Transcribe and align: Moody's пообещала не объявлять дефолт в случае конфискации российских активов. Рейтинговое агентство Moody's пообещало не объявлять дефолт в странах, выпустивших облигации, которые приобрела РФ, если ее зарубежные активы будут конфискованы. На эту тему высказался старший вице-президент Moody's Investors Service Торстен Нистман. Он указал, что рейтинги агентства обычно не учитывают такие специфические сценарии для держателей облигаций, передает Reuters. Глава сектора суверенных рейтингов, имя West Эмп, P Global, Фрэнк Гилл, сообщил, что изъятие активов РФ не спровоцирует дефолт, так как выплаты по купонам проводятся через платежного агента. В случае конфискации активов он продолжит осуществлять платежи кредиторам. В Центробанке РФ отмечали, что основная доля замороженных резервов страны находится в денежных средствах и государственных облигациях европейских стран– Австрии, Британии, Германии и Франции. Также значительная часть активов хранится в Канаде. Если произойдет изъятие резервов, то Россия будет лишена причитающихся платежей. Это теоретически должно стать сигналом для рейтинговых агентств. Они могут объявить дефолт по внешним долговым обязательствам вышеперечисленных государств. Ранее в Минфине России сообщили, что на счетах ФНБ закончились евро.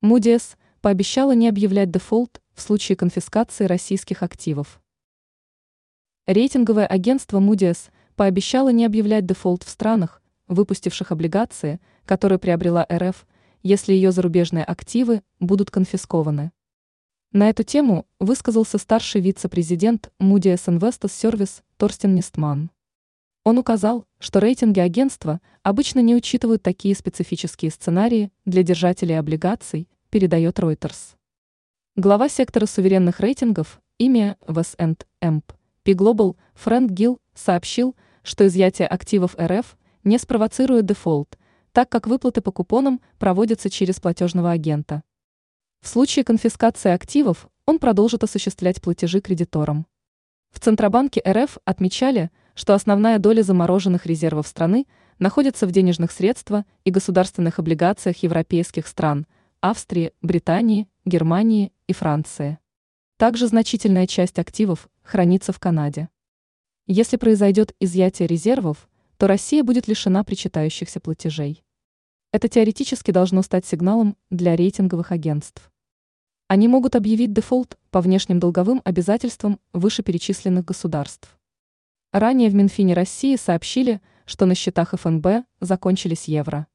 Moody's 0.00 0.56
пообещала 0.80 1.32
не 1.32 1.48
объявлять 1.48 1.90
дефолт 1.90 2.40
в 2.54 2.60
случае 2.60 2.94
конфискации 2.94 3.64
российских 3.64 4.22
активов. 4.22 4.80
Рейтинговое 6.26 6.86
агентство 6.86 7.40
Moody's 7.40 7.90
пообещало 8.14 8.68
не 8.68 8.84
объявлять 8.84 9.26
дефолт 9.26 9.64
в 9.64 9.68
странах, 9.68 10.22
выпустивших 10.46 11.10
облигации, 11.10 11.80
которые 12.04 12.38
приобрела 12.38 12.86
РФ, 12.92 13.26
если 13.64 13.92
ее 13.92 14.12
зарубежные 14.12 14.62
активы 14.62 15.22
будут 15.40 15.72
конфискованы. 15.72 16.52
На 17.32 17.50
эту 17.50 17.64
тему 17.64 18.06
высказался 18.20 18.78
старший 18.78 19.20
вице-президент 19.20 20.12
Moody's 20.20 20.64
Investors 20.66 21.10
Service 21.10 21.62
Торстен 21.76 22.14
Нистман. 22.14 22.70
Он 23.44 23.58
указал, 23.58 24.04
что 24.18 24.40
рейтинги 24.40 24.80
агентства 24.80 25.40
обычно 25.62 26.00
не 26.00 26.14
учитывают 26.14 26.62
такие 26.62 26.94
специфические 26.94 27.70
сценарии 27.70 28.30
для 28.44 28.62
держателей 28.62 29.18
облигаций, 29.18 29.88
передает 30.10 30.58
Reuters. 30.58 31.16
Глава 31.96 32.28
сектора 32.28 32.66
суверенных 32.66 33.20
рейтингов, 33.20 33.80
имя 33.98 34.36
West 34.46 34.76
Эмп, 35.20 35.52
P 35.82 35.92
Global, 35.92 36.36
Фрэнк 36.54 36.90
Гилл, 36.90 37.20
сообщил, 37.34 37.96
что 38.22 38.46
изъятие 38.46 38.88
активов 38.88 39.34
РФ 39.38 39.76
не 40.04 40.18
спровоцирует 40.18 40.86
дефолт, 40.86 41.38
так 41.72 41.88
как 41.88 42.06
выплаты 42.06 42.40
по 42.40 42.52
купонам 42.52 43.00
проводятся 43.18 43.70
через 43.70 44.00
платежного 44.00 44.50
агента. 44.50 45.02
В 45.80 45.88
случае 45.88 46.24
конфискации 46.24 46.90
активов 46.90 47.48
он 47.66 47.78
продолжит 47.78 48.24
осуществлять 48.24 48.82
платежи 48.82 49.20
кредиторам. 49.20 49.86
В 50.50 50.60
Центробанке 50.60 51.22
РФ 51.26 51.58
отмечали, 51.64 52.30
что 52.58 52.74
основная 52.74 53.20
доля 53.20 53.42
замороженных 53.42 54.04
резервов 54.04 54.48
страны 54.48 54.88
находится 55.20 55.64
в 55.64 55.70
денежных 55.70 56.10
средствах 56.10 56.64
и 56.82 56.90
государственных 56.90 57.60
облигациях 57.60 58.16
европейских 58.24 58.88
стран– 58.88 59.28
Австрии, 59.60 60.12
Британии, 60.22 60.88
Германии 61.04 61.72
и 61.86 61.92
Франции. 61.92 62.58
Также 63.16 63.46
значительная 63.46 64.08
часть 64.08 64.40
активов 64.40 64.88
хранится 65.04 65.52
в 65.52 65.60
Канаде. 65.60 66.08
Если 66.88 67.16
произойдет 67.16 67.76
изъятие 67.78 68.26
резервов, 68.26 68.88
то 69.18 69.28
Россия 69.28 69.62
будет 69.62 69.86
лишена 69.86 70.24
причитающихся 70.24 70.98
платежей. 70.98 71.62
Это 72.32 72.48
теоретически 72.48 73.12
должно 73.12 73.42
стать 73.42 73.66
сигналом 73.66 74.16
для 74.30 74.56
рейтинговых 74.56 75.12
агентств. 75.12 75.70
Они 76.48 76.66
могут 76.66 76.96
объявить 76.96 77.32
дефолт 77.32 77.78
по 77.92 78.00
внешним 78.00 78.40
долговым 78.40 78.82
обязательствам 78.82 79.60
вышеперечисленных 79.72 80.64
государств. 80.64 81.37
Ранее 82.12 82.48
в 82.48 82.54
Минфине 82.54 82.94
России 82.94 83.36
сообщили, 83.36 84.00
что 84.24 84.46
на 84.46 84.54
счетах 84.54 84.94
ФНБ 84.98 85.44
закончились 85.60 86.24
евро. 86.24 86.66